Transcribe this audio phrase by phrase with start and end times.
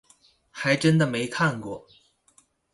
[0.49, 1.85] 還真的沒看過